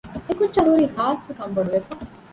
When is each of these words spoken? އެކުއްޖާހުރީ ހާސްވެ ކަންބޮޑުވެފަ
އެކުއްޖާހުރީ 0.27 0.85
ހާސްވެ 0.95 1.33
ކަންބޮޑުވެފަ 1.39 1.93